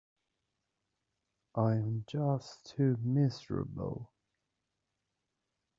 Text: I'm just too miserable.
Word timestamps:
I'm 1.53 2.05
just 2.07 2.65
too 2.75 2.97
miserable. 3.03 4.09